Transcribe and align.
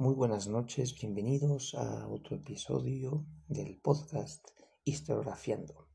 Muy 0.00 0.14
buenas 0.14 0.46
noches, 0.46 0.94
bienvenidos 0.94 1.74
a 1.74 2.06
otro 2.06 2.36
episodio 2.36 3.26
del 3.48 3.80
podcast 3.80 4.46
Historiografiando. 4.84 5.88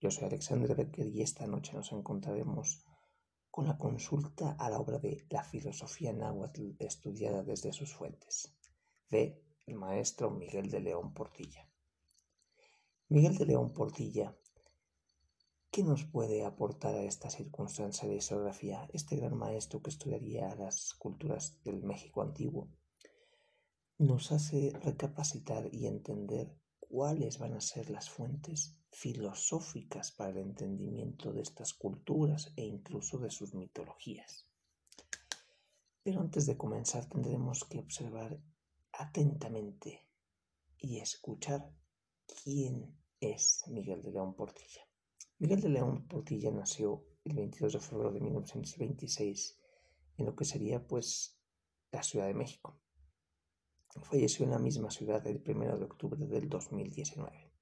Yo 0.00 0.10
soy 0.10 0.24
Alexander 0.24 0.74
Becker 0.74 1.08
y 1.08 1.20
esta 1.20 1.46
noche 1.46 1.74
nos 1.74 1.92
encontraremos 1.92 2.82
con 3.50 3.66
la 3.66 3.76
consulta 3.76 4.56
a 4.58 4.70
la 4.70 4.78
obra 4.78 4.98
de 5.00 5.26
La 5.28 5.44
filosofía 5.44 6.14
náhuatl 6.14 6.76
estudiada 6.78 7.42
desde 7.42 7.74
sus 7.74 7.92
fuentes, 7.92 8.56
de 9.10 9.38
el 9.66 9.74
maestro 9.74 10.30
Miguel 10.30 10.70
de 10.70 10.80
León 10.80 11.12
Portilla. 11.12 11.68
Miguel 13.10 13.36
de 13.36 13.44
León 13.44 13.74
Portilla, 13.74 14.34
¿qué 15.70 15.82
nos 15.84 16.04
puede 16.06 16.42
aportar 16.46 16.94
a 16.94 17.02
esta 17.02 17.28
circunstancia 17.28 18.08
de 18.08 18.16
historiografía 18.16 18.88
este 18.94 19.16
gran 19.16 19.36
maestro 19.36 19.82
que 19.82 19.90
estudiaría 19.90 20.54
las 20.54 20.94
culturas 20.94 21.62
del 21.64 21.82
México 21.82 22.22
antiguo? 22.22 22.70
Nos 23.98 24.32
hace 24.32 24.72
recapacitar 24.82 25.68
y 25.72 25.86
entender 25.86 26.56
cuáles 26.80 27.38
van 27.38 27.54
a 27.54 27.60
ser 27.60 27.90
las 27.90 28.10
fuentes 28.10 28.76
filosóficas 28.90 30.12
para 30.12 30.30
el 30.30 30.38
entendimiento 30.38 31.32
de 31.32 31.42
estas 31.42 31.74
culturas 31.74 32.52
e 32.56 32.64
incluso 32.64 33.18
de 33.18 33.30
sus 33.30 33.54
mitologías. 33.54 34.48
Pero 36.02 36.20
antes 36.20 36.46
de 36.46 36.56
comenzar 36.56 37.06
tendremos 37.06 37.64
que 37.64 37.78
observar 37.78 38.38
atentamente 38.92 40.06
y 40.78 40.98
escuchar 40.98 41.72
quién 42.42 42.96
es 43.20 43.64
Miguel 43.68 44.02
de 44.02 44.12
León 44.12 44.34
Portilla. 44.34 44.86
Miguel 45.38 45.60
de 45.60 45.68
León 45.70 46.06
Portilla 46.06 46.50
nació 46.50 47.04
el 47.24 47.34
22 47.34 47.72
de 47.72 47.80
febrero 47.80 48.12
de 48.12 48.20
1926 48.20 49.58
en 50.18 50.26
lo 50.26 50.36
que 50.36 50.44
sería 50.44 50.86
pues 50.86 51.40
la 51.90 52.02
Ciudad 52.02 52.26
de 52.26 52.34
México. 52.34 52.78
Falleció 54.02 54.44
en 54.44 54.50
la 54.50 54.58
misma 54.58 54.90
ciudad 54.90 55.26
el 55.26 55.42
1 55.46 55.78
de 55.78 55.84
octubre 55.84 56.26
del 56.26 56.48
2019. 56.48 57.52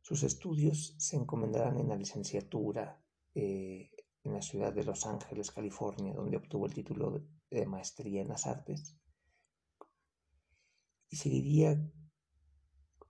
Sus 0.00 0.22
estudios 0.22 0.94
se 0.96 1.16
encomendarán 1.16 1.78
en 1.78 1.88
la 1.88 1.96
licenciatura 1.96 3.02
eh, 3.34 3.90
en 4.24 4.32
la 4.32 4.42
ciudad 4.42 4.72
de 4.72 4.84
Los 4.84 5.06
Ángeles, 5.06 5.50
California, 5.50 6.14
donde 6.14 6.36
obtuvo 6.36 6.66
el 6.66 6.74
título 6.74 7.22
de 7.50 7.66
maestría 7.66 8.22
en 8.22 8.28
las 8.28 8.46
artes. 8.46 8.96
Y 11.10 11.16
seguiría 11.16 11.78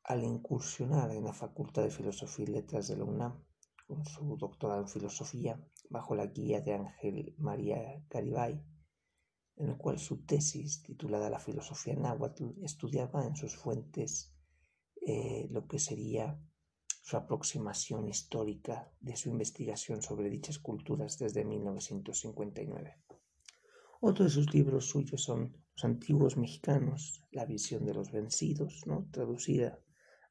al 0.04 0.24
incursionar 0.24 1.10
en 1.12 1.24
la 1.24 1.32
Facultad 1.32 1.82
de 1.82 1.90
Filosofía 1.90 2.44
y 2.44 2.52
Letras 2.52 2.88
de 2.88 2.96
la 2.96 3.04
UNAM, 3.04 3.44
con 3.86 4.04
su 4.04 4.36
doctorado 4.36 4.82
en 4.82 4.88
filosofía, 4.88 5.60
bajo 5.90 6.14
la 6.14 6.26
guía 6.26 6.60
de 6.60 6.74
Ángel 6.74 7.34
María 7.38 8.04
Garibay, 8.10 8.62
en 9.58 9.70
el 9.70 9.76
cual 9.76 9.98
su 9.98 10.24
tesis, 10.24 10.82
titulada 10.82 11.30
La 11.30 11.40
filosofía 11.40 11.94
náhuatl, 11.94 12.62
estudiaba 12.62 13.26
en 13.26 13.36
sus 13.36 13.56
fuentes 13.56 14.32
eh, 15.04 15.48
lo 15.50 15.66
que 15.66 15.78
sería 15.78 16.38
su 17.02 17.16
aproximación 17.16 18.06
histórica 18.08 18.92
de 19.00 19.16
su 19.16 19.30
investigación 19.30 20.02
sobre 20.02 20.30
dichas 20.30 20.58
culturas 20.58 21.18
desde 21.18 21.44
1959. 21.44 22.96
Otro 24.00 24.24
de 24.24 24.30
sus 24.30 24.52
libros 24.54 24.86
suyos 24.86 25.22
son 25.22 25.56
Los 25.74 25.84
antiguos 25.84 26.36
mexicanos, 26.36 27.24
la 27.30 27.46
visión 27.46 27.84
de 27.84 27.94
los 27.94 28.12
vencidos, 28.12 28.86
¿no? 28.86 29.08
traducida 29.10 29.80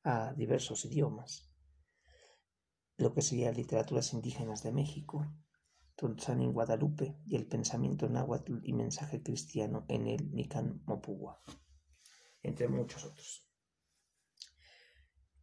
a 0.04 0.34
diversos 0.34 0.86
idiomas, 0.86 1.50
lo 2.98 3.14
que 3.14 3.22
sería 3.22 3.52
literaturas 3.52 4.14
indígenas 4.14 4.64
de 4.64 4.72
México, 4.72 5.26
Tontzán 5.98 6.42
en 6.42 6.54
Guadalupe 6.54 7.18
y 7.26 7.36
el 7.36 7.48
pensamiento 7.48 8.08
náhuatl 8.08 8.60
y 8.62 8.72
mensaje 8.72 9.24
cristiano 9.24 9.84
en 9.88 10.06
el 10.06 10.32
Nican 10.32 10.84
Mopugua, 10.86 11.42
entre 12.44 12.68
muchos 12.68 13.04
otros. 13.04 13.50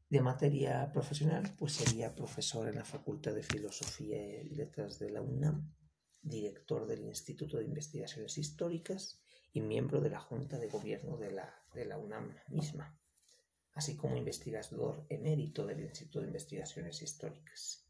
De 0.09 0.21
materia 0.21 0.93
profesional, 0.93 1.57
pues 1.59 1.73
sería 1.73 2.15
profesor 2.15 2.69
en 2.69 2.77
la 2.77 2.85
Facultad 2.85 3.35
de 3.35 3.43
Filosofía 3.43 4.43
y 4.43 4.51
Letras 4.51 5.01
de 5.01 5.11
la 5.11 5.23
UNAM, 5.23 5.75
director 6.23 6.87
del 6.87 7.03
Instituto 7.03 7.57
de 7.57 7.65
Investigaciones 7.65 8.39
Históricas 8.39 9.21
y 9.53 9.61
miembro 9.61 10.01
de 10.01 10.11
la 10.11 10.21
Junta 10.21 10.57
de 10.61 10.69
Gobierno 10.69 11.17
de 11.17 11.33
la, 11.33 11.53
de 11.75 11.85
la 11.85 11.99
UNAM 11.99 12.33
misma, 12.47 12.97
así 13.73 13.97
como 13.97 14.17
investigador 14.17 15.05
emérito 15.09 15.67
del 15.67 15.81
Instituto 15.81 16.21
de 16.21 16.29
Investigaciones 16.29 17.03
Históricas 17.03 17.84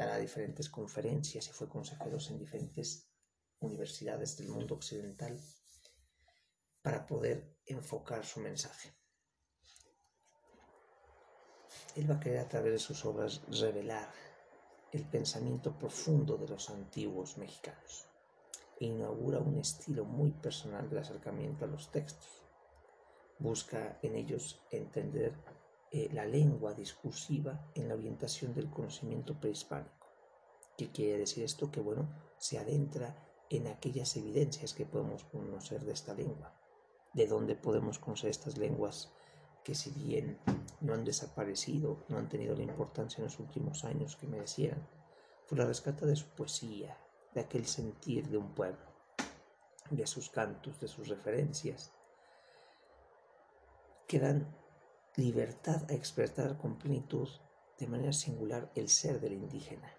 dará 0.00 0.16
diferentes 0.16 0.70
conferencias 0.70 1.46
y 1.48 1.52
fue 1.52 1.68
consejero 1.68 2.16
en 2.30 2.38
diferentes 2.38 3.06
universidades 3.60 4.38
del 4.38 4.48
mundo 4.48 4.74
occidental 4.74 5.38
para 6.80 7.06
poder 7.06 7.58
enfocar 7.66 8.24
su 8.24 8.40
mensaje. 8.40 8.94
Él 11.96 12.10
va 12.10 12.14
a 12.14 12.20
querer 12.20 12.38
a 12.38 12.48
través 12.48 12.72
de 12.72 12.78
sus 12.78 13.04
obras 13.04 13.42
revelar 13.60 14.10
el 14.90 15.04
pensamiento 15.04 15.78
profundo 15.78 16.38
de 16.38 16.48
los 16.48 16.70
antiguos 16.70 17.36
mexicanos 17.36 18.06
e 18.80 18.86
inaugura 18.86 19.38
un 19.38 19.58
estilo 19.58 20.06
muy 20.06 20.30
personal 20.30 20.88
de 20.88 20.98
acercamiento 20.98 21.66
a 21.66 21.68
los 21.68 21.90
textos. 21.90 22.42
Busca 23.38 23.98
en 24.00 24.16
ellos 24.16 24.62
entender 24.70 25.34
eh, 25.92 26.08
la 26.12 26.24
lengua 26.24 26.74
discursiva 26.74 27.70
en 27.74 27.88
la 27.88 27.94
orientación 27.94 28.54
del 28.54 28.70
conocimiento 28.70 29.38
prehispánico. 29.38 30.06
¿Qué 30.76 30.90
quiere 30.90 31.18
decir 31.18 31.44
esto? 31.44 31.70
Que 31.70 31.80
bueno, 31.80 32.08
se 32.38 32.58
adentra 32.58 33.16
en 33.50 33.66
aquellas 33.66 34.16
evidencias 34.16 34.72
que 34.72 34.86
podemos 34.86 35.24
conocer 35.24 35.84
de 35.84 35.92
esta 35.92 36.14
lengua, 36.14 36.54
de 37.12 37.26
dónde 37.26 37.56
podemos 37.56 37.98
conocer 37.98 38.30
estas 38.30 38.56
lenguas 38.56 39.12
que 39.64 39.74
si 39.74 39.90
bien 39.90 40.38
no 40.80 40.94
han 40.94 41.04
desaparecido, 41.04 42.04
no 42.08 42.18
han 42.18 42.28
tenido 42.28 42.54
la 42.54 42.62
importancia 42.62 43.18
en 43.18 43.24
los 43.24 43.38
últimos 43.38 43.84
años 43.84 44.16
que 44.16 44.26
merecieran, 44.26 44.86
fue 45.46 45.58
la 45.58 45.66
rescata 45.66 46.06
de 46.06 46.16
su 46.16 46.28
poesía, 46.28 46.96
de 47.34 47.40
aquel 47.40 47.66
sentir 47.66 48.28
de 48.28 48.38
un 48.38 48.54
pueblo, 48.54 48.86
de 49.90 50.06
sus 50.06 50.30
cantos, 50.30 50.80
de 50.80 50.88
sus 50.88 51.08
referencias, 51.08 51.92
que 54.06 54.18
dan 54.18 54.59
libertad 55.16 55.90
a 55.90 55.94
expresar 55.94 56.56
con 56.56 56.78
plenitud 56.78 57.28
de 57.78 57.86
manera 57.86 58.12
singular 58.12 58.70
el 58.74 58.88
ser 58.88 59.20
del 59.20 59.32
indígena. 59.32 59.92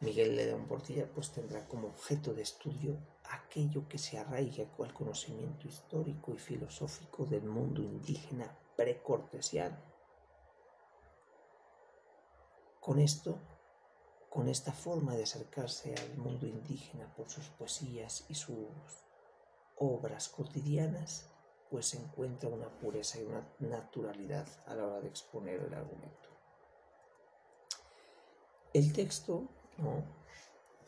Miguel 0.00 0.36
León 0.36 0.66
Portilla 0.66 1.10
pues 1.12 1.30
tendrá 1.30 1.66
como 1.66 1.88
objeto 1.88 2.34
de 2.34 2.42
estudio 2.42 2.98
aquello 3.24 3.88
que 3.88 3.98
se 3.98 4.18
arraiga 4.18 4.66
al 4.78 4.92
conocimiento 4.92 5.68
histórico 5.68 6.34
y 6.34 6.38
filosófico 6.38 7.24
del 7.24 7.44
mundo 7.44 7.82
indígena 7.82 8.58
precortesiano. 8.76 9.78
Con 12.80 12.98
esto, 12.98 13.38
con 14.28 14.48
esta 14.48 14.72
forma 14.72 15.14
de 15.14 15.22
acercarse 15.22 15.94
al 15.94 16.16
mundo 16.16 16.46
indígena 16.46 17.14
por 17.14 17.30
sus 17.30 17.48
poesías 17.50 18.24
y 18.28 18.34
sus 18.34 18.66
obras 19.76 20.28
cotidianas, 20.28 21.31
pues 21.72 21.94
encuentra 21.94 22.50
una 22.50 22.68
pureza 22.68 23.18
y 23.18 23.24
una 23.24 23.48
naturalidad 23.60 24.46
a 24.66 24.74
la 24.74 24.86
hora 24.86 25.00
de 25.00 25.08
exponer 25.08 25.58
el 25.58 25.72
argumento. 25.72 26.28
El 28.74 28.92
texto 28.92 29.48
¿no? 29.78 30.04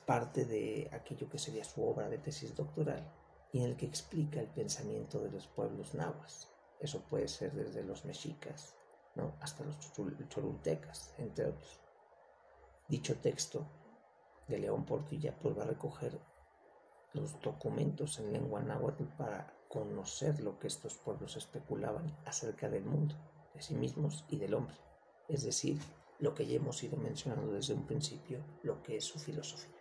parte 0.04 0.44
de 0.44 0.90
aquello 0.92 1.26
que 1.30 1.38
sería 1.38 1.64
su 1.64 1.82
obra 1.82 2.10
de 2.10 2.18
tesis 2.18 2.54
doctoral 2.54 3.02
y 3.50 3.60
en 3.60 3.70
el 3.70 3.76
que 3.78 3.86
explica 3.86 4.40
el 4.40 4.48
pensamiento 4.48 5.20
de 5.20 5.30
los 5.30 5.46
pueblos 5.46 5.94
nahuas. 5.94 6.50
Eso 6.78 7.00
puede 7.00 7.28
ser 7.28 7.52
desde 7.54 7.82
los 7.82 8.04
mexicas 8.04 8.76
¿no? 9.14 9.36
hasta 9.40 9.64
los 9.64 9.78
cholultecas, 10.28 11.14
entre 11.16 11.46
otros. 11.46 11.80
Dicho 12.88 13.16
texto 13.20 13.66
de 14.48 14.58
León 14.58 14.84
Portilla 14.84 15.34
pues 15.34 15.56
va 15.56 15.62
a 15.62 15.68
recoger 15.68 16.20
los 17.14 17.40
documentos 17.40 18.18
en 18.18 18.34
lengua 18.34 18.60
náhuatl 18.60 19.04
para 19.16 19.63
conocer 19.74 20.40
lo 20.40 20.56
que 20.60 20.68
estos 20.68 20.94
pueblos 20.98 21.36
especulaban 21.36 22.16
acerca 22.24 22.70
del 22.70 22.84
mundo, 22.84 23.16
de 23.52 23.60
sí 23.60 23.74
mismos 23.74 24.24
y 24.28 24.36
del 24.36 24.54
hombre, 24.54 24.76
es 25.28 25.42
decir, 25.42 25.80
lo 26.20 26.32
que 26.32 26.46
ya 26.46 26.54
hemos 26.54 26.80
ido 26.84 26.96
mencionando 26.96 27.52
desde 27.52 27.74
un 27.74 27.84
principio, 27.84 28.38
lo 28.62 28.80
que 28.84 28.98
es 28.98 29.04
su 29.04 29.18
filosofía. 29.18 29.74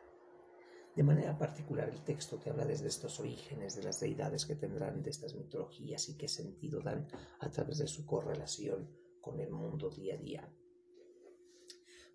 De 0.95 1.03
manera 1.03 1.37
particular, 1.37 1.89
el 1.89 2.03
texto 2.03 2.39
te 2.39 2.49
habla 2.49 2.65
desde 2.65 2.87
estos 2.87 3.19
orígenes 3.19 3.75
de 3.75 3.83
las 3.83 3.99
deidades 3.99 4.47
que 4.47 4.55
tendrán 4.55 5.03
de 5.03 5.11
estas 5.11 5.35
mitologías 5.35 6.09
y 6.09 6.17
qué 6.17 6.27
sentido 6.27 6.81
dan 6.81 7.07
a 7.39 7.51
través 7.51 7.77
de 7.77 7.87
su 7.87 8.03
correlación 8.07 8.89
con 9.21 9.39
el 9.39 9.51
mundo 9.51 9.91
día 9.91 10.15
a 10.15 10.17
día. 10.17 10.53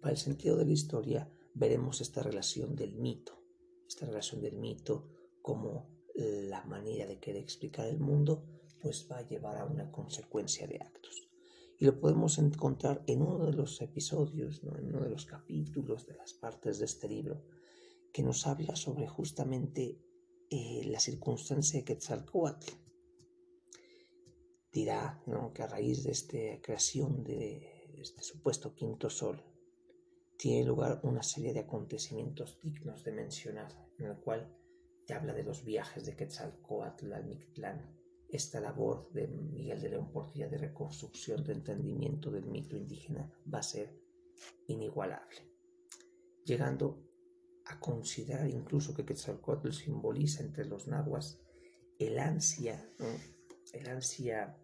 Para 0.00 0.12
el 0.12 0.18
sentido 0.18 0.56
de 0.56 0.64
la 0.64 0.72
historia, 0.72 1.32
veremos 1.54 2.00
esta 2.00 2.24
relación 2.24 2.74
del 2.74 2.96
mito, 2.96 3.40
esta 3.86 4.04
relación 4.06 4.40
del 4.40 4.56
mito 4.56 5.08
como 5.42 5.97
la 6.18 6.64
manera 6.64 7.06
de 7.06 7.18
querer 7.18 7.42
explicar 7.42 7.86
el 7.86 8.00
mundo, 8.00 8.44
pues 8.80 9.08
va 9.10 9.18
a 9.18 9.28
llevar 9.28 9.56
a 9.56 9.64
una 9.64 9.90
consecuencia 9.90 10.66
de 10.66 10.76
actos. 10.76 11.28
Y 11.78 11.84
lo 11.84 12.00
podemos 12.00 12.38
encontrar 12.38 13.04
en 13.06 13.22
uno 13.22 13.46
de 13.46 13.52
los 13.52 13.80
episodios, 13.80 14.62
en 14.64 14.88
uno 14.88 15.04
de 15.04 15.10
los 15.10 15.26
capítulos 15.26 16.06
de 16.06 16.14
las 16.16 16.34
partes 16.34 16.80
de 16.80 16.86
este 16.86 17.08
libro, 17.08 17.44
que 18.12 18.22
nos 18.22 18.46
habla 18.46 18.74
sobre 18.74 19.06
justamente 19.06 20.00
eh, 20.50 20.82
la 20.86 20.98
circunstancia 20.98 21.78
de 21.78 21.84
Quetzalcoatl. 21.84 22.72
Dirá 24.72 25.22
que 25.54 25.62
a 25.62 25.66
raíz 25.68 26.02
de 26.02 26.12
esta 26.12 26.60
creación 26.60 27.22
de 27.22 27.78
este 28.00 28.22
supuesto 28.22 28.74
quinto 28.74 29.08
sol, 29.08 29.42
tiene 30.36 30.64
lugar 30.64 31.00
una 31.02 31.22
serie 31.22 31.52
de 31.52 31.60
acontecimientos 31.60 32.58
dignos 32.62 33.02
de 33.04 33.12
mencionar, 33.12 33.72
en 33.98 34.06
el 34.06 34.16
cual 34.18 34.56
te 35.08 35.14
habla 35.14 35.32
de 35.32 35.42
los 35.42 35.64
viajes 35.64 36.04
de 36.04 36.14
Quetzalcoatl 36.14 37.14
al 37.14 37.24
Mictlán, 37.24 37.96
esta 38.28 38.60
labor 38.60 39.10
de 39.10 39.26
Miguel 39.26 39.80
de 39.80 39.88
León 39.88 40.12
Portilla 40.12 40.48
de 40.48 40.58
reconstrucción 40.58 41.42
de 41.42 41.54
entendimiento 41.54 42.30
del 42.30 42.44
mito 42.44 42.76
indígena 42.76 43.32
va 43.52 43.60
a 43.60 43.62
ser 43.62 43.98
inigualable, 44.66 45.38
llegando 46.44 47.08
a 47.64 47.80
considerar 47.80 48.50
incluso 48.50 48.92
que 48.92 49.06
Quetzalcoatl 49.06 49.70
simboliza 49.70 50.42
entre 50.42 50.66
los 50.66 50.86
nahuas 50.88 51.40
el 51.98 52.18
ansia, 52.18 52.92
el 53.72 53.88
ansia 53.88 54.58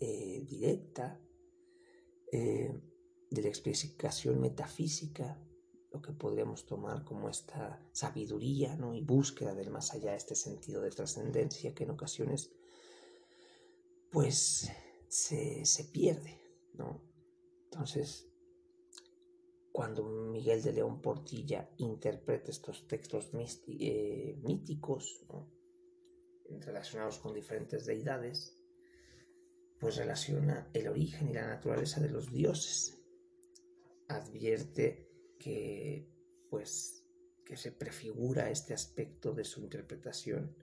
eh, 0.00 0.44
directa 0.48 1.20
eh, 2.32 2.74
de 3.30 3.42
la 3.42 3.48
explicación 3.48 4.40
metafísica, 4.40 5.40
lo 5.90 6.02
que 6.02 6.12
podríamos 6.12 6.66
tomar 6.66 7.04
como 7.04 7.28
esta 7.28 7.80
sabiduría 7.92 8.76
¿no? 8.76 8.94
y 8.94 9.02
búsqueda 9.02 9.54
del 9.54 9.70
más 9.70 9.92
allá, 9.94 10.14
este 10.14 10.34
sentido 10.34 10.82
de 10.82 10.90
trascendencia 10.90 11.74
que 11.74 11.84
en 11.84 11.90
ocasiones 11.90 12.50
pues 14.10 14.70
se, 15.08 15.64
se 15.64 15.84
pierde, 15.84 16.40
¿no? 16.74 17.02
Entonces, 17.64 18.26
cuando 19.76 20.04
Miguel 20.04 20.62
de 20.62 20.72
León 20.72 21.02
Portilla 21.02 21.68
interpreta 21.76 22.50
estos 22.50 22.88
textos 22.88 23.28
eh, 23.68 24.38
míticos 24.42 25.22
relacionados 26.60 27.18
con 27.18 27.34
diferentes 27.34 27.84
deidades, 27.84 28.56
pues 29.78 29.96
relaciona 29.96 30.70
el 30.72 30.88
origen 30.88 31.28
y 31.28 31.34
la 31.34 31.46
naturaleza 31.46 32.00
de 32.00 32.08
los 32.08 32.32
dioses. 32.32 32.98
Advierte 34.08 35.05
que, 35.38 36.08
pues, 36.50 37.04
que 37.44 37.56
se 37.56 37.72
prefigura 37.72 38.50
este 38.50 38.74
aspecto 38.74 39.32
de 39.32 39.44
su 39.44 39.60
interpretación, 39.60 40.56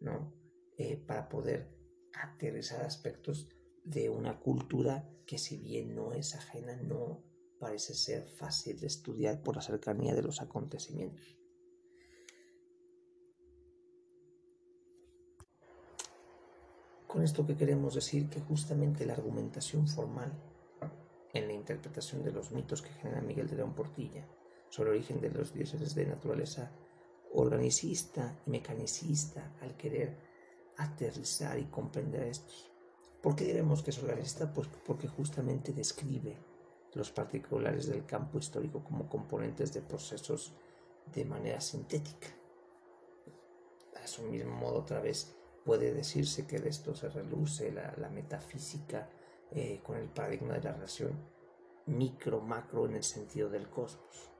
¿no? 0.00 0.34
Eh, 0.76 0.96
para 0.96 1.28
poder 1.28 1.68
aterrizar 2.14 2.82
aspectos 2.82 3.48
de 3.84 4.08
una 4.10 4.38
cultura 4.38 5.08
que 5.26 5.38
si 5.38 5.58
bien 5.58 5.94
no 5.94 6.12
es 6.12 6.34
ajena, 6.34 6.76
no 6.76 7.24
parece 7.58 7.94
ser 7.94 8.28
fácil 8.28 8.78
de 8.78 8.86
estudiar 8.86 9.42
por 9.42 9.56
la 9.56 9.62
cercanía 9.62 10.14
de 10.14 10.22
los 10.22 10.40
acontecimientos. 10.40 11.36
Con 17.06 17.22
esto 17.22 17.46
que 17.46 17.56
queremos 17.56 17.94
decir 17.94 18.28
que 18.28 18.40
justamente 18.40 19.06
la 19.06 19.14
argumentación 19.14 19.88
formal 19.88 20.47
en 21.38 21.48
la 21.48 21.54
interpretación 21.54 22.22
de 22.22 22.32
los 22.32 22.50
mitos 22.50 22.82
que 22.82 22.90
genera 22.90 23.20
Miguel 23.20 23.48
de 23.48 23.56
León 23.56 23.74
Portilla 23.74 24.26
sobre 24.68 24.90
el 24.90 24.96
origen 24.96 25.20
de 25.20 25.30
los 25.30 25.52
dioses 25.52 25.94
de 25.94 26.06
naturaleza 26.06 26.70
organicista 27.32 28.36
y 28.46 28.50
mecanicista 28.50 29.54
al 29.60 29.76
querer 29.76 30.16
aterrizar 30.76 31.58
y 31.58 31.64
comprender 31.64 32.22
estos. 32.22 32.70
¿Por 33.22 33.34
qué 33.34 33.44
diremos 33.44 33.82
que 33.82 33.90
es 33.90 33.98
organicista? 33.98 34.52
Pues 34.52 34.68
porque 34.86 35.08
justamente 35.08 35.72
describe 35.72 36.36
los 36.94 37.10
particulares 37.10 37.86
del 37.86 38.06
campo 38.06 38.38
histórico 38.38 38.82
como 38.82 39.08
componentes 39.08 39.72
de 39.72 39.82
procesos 39.82 40.52
de 41.12 41.24
manera 41.24 41.60
sintética. 41.60 42.28
A 44.02 44.06
su 44.06 44.22
mismo 44.22 44.54
modo, 44.54 44.80
otra 44.80 45.00
vez, 45.00 45.34
puede 45.64 45.92
decirse 45.92 46.46
que 46.46 46.58
de 46.58 46.70
esto 46.70 46.94
se 46.94 47.08
reluce 47.08 47.72
la, 47.72 48.08
metafísica 48.08 49.08
eh, 49.52 49.80
con 49.82 49.96
el 49.96 50.08
paradigma 50.08 50.54
de 50.54 50.62
la 50.62 50.72
relación 50.72 51.12
micro-macro 51.86 52.86
en 52.86 52.96
el 52.96 53.04
sentido 53.04 53.48
del 53.48 53.68
cosmos. 53.68 54.30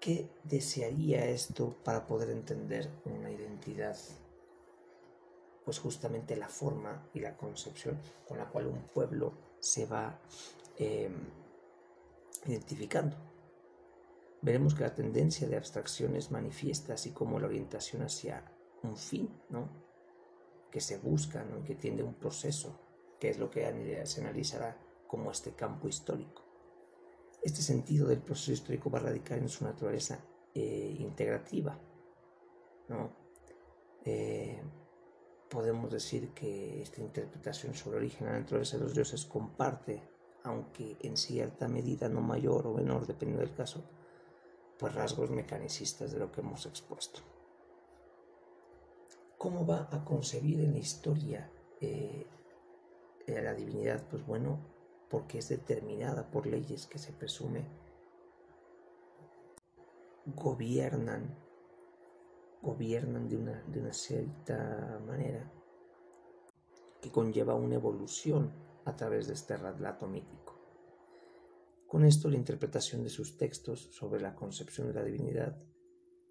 ¿Qué 0.00 0.30
desearía 0.44 1.26
esto 1.26 1.76
para 1.84 2.06
poder 2.06 2.30
entender 2.30 2.90
una 3.04 3.30
identidad 3.30 3.96
pues 5.68 5.80
justamente 5.80 6.34
la 6.34 6.48
forma 6.48 7.10
y 7.12 7.20
la 7.20 7.36
concepción 7.36 8.00
con 8.26 8.38
la 8.38 8.48
cual 8.48 8.68
un 8.68 8.84
pueblo 8.84 9.34
se 9.60 9.84
va 9.84 10.18
em, 10.78 11.12
identificando. 12.46 13.14
Veremos 14.40 14.74
que 14.74 14.84
la 14.84 14.94
tendencia 14.94 15.46
de 15.46 15.58
abstracciones 15.58 16.30
manifiesta, 16.30 16.94
así 16.94 17.10
como 17.10 17.38
la 17.38 17.48
orientación 17.48 18.00
hacia 18.00 18.50
un 18.82 18.96
fin, 18.96 19.28
¿no? 19.50 19.68
Que 20.70 20.80
se 20.80 20.98
busca, 20.98 21.44
¿no? 21.44 21.62
que 21.64 21.74
tiende 21.74 22.02
un 22.02 22.14
proceso, 22.14 22.78
que 23.18 23.30
es 23.30 23.38
lo 23.38 23.50
que 23.50 24.04
se 24.06 24.20
analizará 24.20 24.76
como 25.06 25.30
este 25.30 25.52
campo 25.52 25.88
histórico. 25.88 26.44
Este 27.42 27.62
sentido 27.62 28.08
del 28.08 28.20
proceso 28.20 28.52
histórico 28.52 28.90
va 28.90 28.98
a 28.98 29.02
radicar 29.02 29.38
en 29.38 29.48
su 29.48 29.64
naturaleza 29.64 30.18
eh, 30.54 30.96
integrativa. 30.98 31.78
¿no? 32.88 33.10
Eh, 34.04 34.60
podemos 35.48 35.90
decir 35.90 36.30
que 36.34 36.82
esta 36.82 37.00
interpretación 37.00 37.74
sobre 37.74 37.98
el 37.98 38.04
origen 38.04 38.26
de 38.26 38.32
la 38.32 38.40
naturaleza 38.40 38.76
de 38.76 38.84
los 38.84 38.94
dioses 38.94 39.24
comparte, 39.24 40.02
aunque 40.44 40.96
en 41.00 41.16
cierta 41.16 41.68
medida 41.68 42.08
no 42.08 42.20
mayor 42.20 42.66
o 42.66 42.74
menor, 42.74 43.06
dependiendo 43.06 43.44
del 43.44 43.54
caso, 43.54 43.84
pues 44.78 44.94
rasgos 44.94 45.30
mecanicistas 45.30 46.12
de 46.12 46.18
lo 46.18 46.30
que 46.30 46.40
hemos 46.40 46.66
expuesto. 46.66 47.37
¿Cómo 49.38 49.64
va 49.64 49.88
a 49.90 50.04
concebir 50.04 50.60
en 50.60 50.72
la 50.72 50.78
historia 50.78 51.50
eh, 51.80 52.26
la 53.26 53.54
divinidad? 53.54 54.06
Pues 54.08 54.26
bueno, 54.26 54.58
porque 55.08 55.38
es 55.38 55.48
determinada 55.48 56.30
por 56.30 56.46
leyes 56.46 56.86
que 56.86 56.98
se 56.98 57.12
presume 57.12 57.64
gobiernan 60.34 61.34
gobiernan 62.62 63.28
de 63.28 63.36
una, 63.36 63.62
de 63.66 63.80
una 63.80 63.92
cierta 63.92 65.00
manera 65.06 65.50
que 67.00 67.10
conlleva 67.10 67.54
una 67.54 67.76
evolución 67.76 68.52
a 68.84 68.96
través 68.96 69.28
de 69.28 69.34
este 69.34 69.56
relato 69.56 70.08
mítico. 70.08 70.58
Con 71.86 72.04
esto 72.04 72.28
la 72.28 72.36
interpretación 72.36 73.04
de 73.04 73.10
sus 73.10 73.38
textos 73.38 73.88
sobre 73.92 74.20
la 74.20 74.34
concepción 74.34 74.88
de 74.88 74.94
la 74.94 75.04
divinidad 75.04 75.56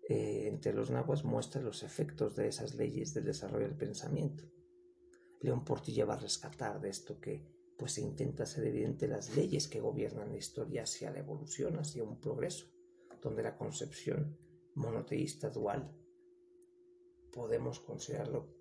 eh, 0.10 0.48
entre 0.48 0.74
los 0.74 0.90
nahuas 0.90 1.26
muestra 1.26 1.62
los 1.62 1.84
efectos 1.84 2.34
de 2.38 2.48
esas 2.48 2.76
leyes 2.76 3.14
del 3.14 3.26
desarrollo 3.26 3.68
del 3.68 3.76
pensamiento. 3.76 4.46
León 5.42 5.66
Portilla 5.66 6.06
va 6.06 6.14
a 6.14 6.20
rescatar 6.20 6.80
de 6.80 6.90
esto 6.90 7.20
que 7.20 7.46
pues 7.78 7.92
se 7.92 8.02
intenta 8.02 8.44
hacer 8.44 8.66
evidente 8.66 9.08
las 9.10 9.36
leyes 9.36 9.68
que 9.68 9.82
gobiernan 9.82 10.32
la 10.32 10.38
historia 10.38 10.84
hacia 10.84 11.12
la 11.12 11.20
evolución, 11.20 11.78
hacia 11.78 12.04
un 12.04 12.22
progreso, 12.22 12.68
donde 13.22 13.44
la 13.44 13.58
concepción 13.58 14.38
monoteísta 14.76 15.50
dual 15.50 15.94
podemos 17.34 17.82
considerarlo 17.82 18.56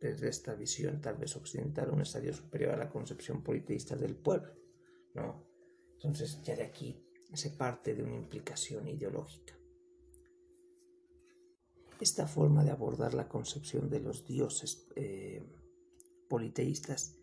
desde 0.00 0.28
esta 0.28 0.54
visión 0.54 1.00
tal 1.02 1.16
vez 1.16 1.36
occidental 1.36 1.90
un 1.90 2.00
estadio 2.00 2.32
superior 2.32 2.72
a 2.72 2.78
la 2.78 2.88
concepción 2.88 3.42
politeísta 3.42 3.96
del 3.96 4.16
pueblo, 4.16 4.54
¿no? 5.14 5.46
Entonces 5.92 6.40
ya 6.42 6.56
de 6.56 6.64
aquí 6.64 7.06
se 7.34 7.50
parte 7.50 7.94
de 7.94 8.02
una 8.02 8.16
implicación 8.16 8.88
ideológica. 8.88 9.55
Esta 12.00 12.26
forma 12.26 12.62
de 12.62 12.70
abordar 12.70 13.14
la 13.14 13.28
concepción 13.28 13.88
de 13.88 14.00
los 14.00 14.26
dioses 14.26 14.86
eh, 14.96 15.42
politeístas 16.28 17.16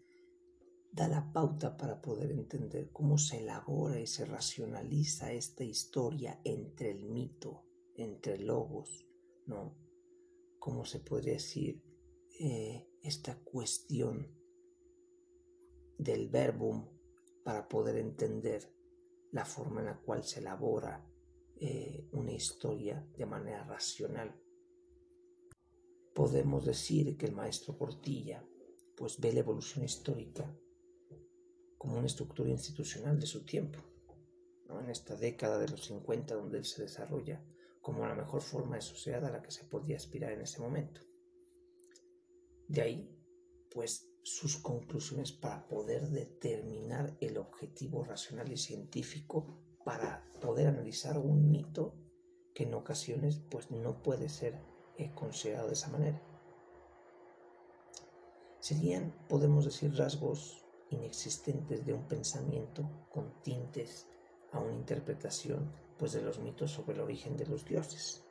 da 0.92 1.08
la 1.08 1.32
pauta 1.32 1.76
para 1.76 2.02
poder 2.02 2.32
entender 2.32 2.92
cómo 2.92 3.18
se 3.18 3.40
elabora 3.40 4.00
y 4.00 4.08
se 4.08 4.26
racionaliza 4.26 5.32
esta 5.32 5.64
historia 5.64 6.40
entre 6.44 6.92
el 6.92 7.06
mito, 7.06 7.64
entre 7.96 8.38
logos, 8.40 9.08
¿no? 9.48 9.76
¿cómo 10.64 10.86
se 10.86 11.00
podría 11.00 11.34
decir? 11.34 11.84
Eh, 12.40 12.88
esta 13.02 13.36
cuestión 13.44 14.34
del 15.98 16.30
verbum 16.30 16.88
para 17.44 17.68
poder 17.68 17.98
entender 17.98 18.74
la 19.34 19.44
forma 19.44 19.82
en 19.82 19.88
la 19.88 20.00
cual 20.00 20.24
se 20.24 20.40
elabora 20.40 21.06
eh, 21.58 22.08
una 22.14 22.32
historia 22.32 23.06
de 23.18 23.26
manera 23.26 23.66
racional. 23.66 24.34
Podemos 26.14 26.66
decir 26.66 27.18
que 27.18 27.26
el 27.26 27.34
maestro 27.34 27.78
Portilla 27.78 28.46
pues 28.96 29.20
ve 29.20 29.34
la 29.34 29.40
evolución 29.40 29.84
histórica 29.84 30.56
como 31.78 31.98
una 31.98 32.08
estructura 32.08 32.50
institucional 32.50 33.20
de 33.20 33.26
su 33.26 33.44
tiempo, 33.44 33.80
en 34.80 34.90
esta 34.90 35.16
década 35.16 35.60
de 35.60 35.70
los 35.70 35.86
50 35.86 36.36
donde 36.36 36.58
él 36.58 36.66
se 36.66 36.82
desarrolla 36.82 37.44
como 37.82 38.08
la 38.08 38.16
mejor 38.16 38.42
forma 38.42 38.76
de 38.76 38.82
sociedad 38.82 39.26
a 39.26 39.32
la 39.32 39.42
que 39.42 39.52
se 39.52 39.66
podía 39.66 39.98
aspirar 39.98 40.32
en 40.32 40.42
ese 40.42 40.62
momento. 40.62 41.02
De 42.68 42.82
ahí, 42.82 43.10
pues, 43.72 44.10
sus 44.24 44.58
conclusiones 44.58 45.34
para 45.34 45.68
poder 45.68 46.10
determinar 46.10 47.18
el 47.20 47.38
objetivo 47.38 48.04
racional 48.06 48.52
y 48.52 48.58
científico 48.58 49.60
para 49.84 50.30
poder 50.40 50.68
analizar 50.68 51.18
un 51.18 51.52
mito 51.52 51.96
que 52.54 52.64
en 52.64 52.74
ocasiones 52.74 53.42
pues 53.50 53.70
no 53.70 54.02
puede 54.02 54.30
ser 54.30 54.62
eh, 54.98 55.12
considerado 55.14 55.68
de 55.68 55.74
esa 55.74 55.90
manera. 55.90 56.22
Serían, 58.60 59.14
podemos 59.28 59.66
decir, 59.66 59.94
rasgos 59.96 60.64
inexistentes 60.90 61.86
de 61.86 61.94
un 61.94 62.08
pensamiento 62.08 62.90
con 63.10 63.42
tintes 63.42 64.08
a 64.52 64.60
una 64.60 64.74
interpretación 64.74 65.72
pues 65.98 66.14
de 66.14 66.22
los 66.22 66.40
mitos 66.40 66.72
sobre 66.72 66.94
el 66.94 67.02
origen 67.02 67.36
de 67.36 67.46
los 67.46 67.66
dioses. 67.66 68.24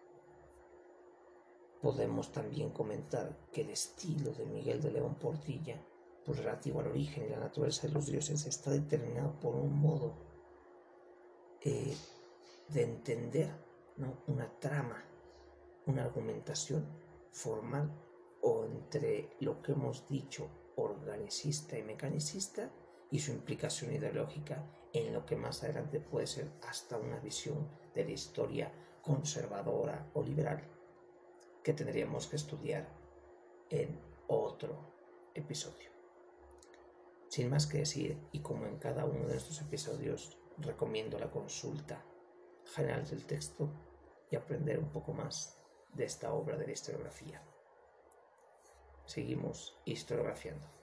Podemos 1.81 2.31
también 2.31 2.71
comentar 2.71 3.37
que 3.53 3.63
el 3.63 3.71
estilo 3.71 4.33
de 4.33 4.47
Miguel 4.47 4.81
de 4.81 4.93
León 4.93 5.17
Portilla, 5.17 5.85
pues 6.25 6.39
relativo 6.39 6.81
al 6.81 6.89
origen 6.89 7.25
y 7.25 7.29
la 7.29 7.41
naturaleza 7.41 7.89
de 7.89 7.93
los 7.93 8.07
dioses, 8.07 8.47
está 8.47 8.71
determinado 8.71 9.39
por 9.41 9.57
un 9.57 9.79
modo 9.81 10.15
eh, 11.61 11.97
de 12.69 12.83
entender 12.83 13.51
una 14.29 14.49
trama, 14.59 15.05
una 15.87 16.05
argumentación 16.05 16.87
formal 17.31 17.91
o 18.43 18.65
entre 18.65 19.37
lo 19.41 19.63
que 19.63 19.73
hemos 19.73 20.07
dicho 20.09 20.49
organicista 20.77 21.79
y 21.79 21.83
mecanicista 21.83 22.71
y 23.11 23.19
su 23.19 23.33
implicación 23.33 23.93
ideológica 23.93 24.65
en 24.93 25.13
lo 25.13 25.25
que 25.25 25.37
más 25.37 25.63
adelante 25.63 26.01
puede 26.01 26.27
ser 26.27 26.51
hasta 26.69 26.99
una 26.99 27.19
visión 27.19 27.69
de 27.95 28.05
la 28.05 28.11
historia 28.11 28.73
conservadora 29.03 30.11
o 30.15 30.23
liberal 30.23 30.63
que 31.63 31.73
tendríamos 31.73 32.27
que 32.27 32.37
estudiar 32.37 32.89
en 33.71 33.99
otro 34.29 34.93
episodio. 35.35 35.91
Sin 37.29 37.49
más 37.49 37.67
que 37.67 37.79
decir, 37.79 38.19
y 38.33 38.41
como 38.41 38.67
en 38.67 38.77
cada 38.79 39.05
uno 39.05 39.27
de 39.27 39.37
estos 39.37 39.61
episodios, 39.61 40.39
recomiendo 40.59 41.19
la 41.19 41.31
consulta 41.31 42.05
general 42.75 43.09
del 43.09 43.25
texto 43.25 43.71
y 44.31 44.37
aprender 44.37 44.79
un 44.79 44.91
poco 44.91 45.13
más 45.13 45.62
de 45.93 46.05
esta 46.05 46.33
obra 46.33 46.57
de 46.57 46.67
la 46.67 46.73
historiografía. 46.73 47.43
Seguimos 49.07 49.79
historiografiando. 49.85 50.82